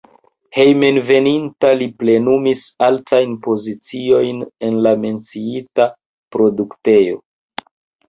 Hejmenveninta 0.57 1.71
li 1.81 1.89
plenumis 1.99 2.65
altajn 2.89 3.37
poziciojn 3.49 4.43
en 4.71 4.83
la 4.89 4.97
menciita 5.07 5.91
produktejo. 6.35 7.27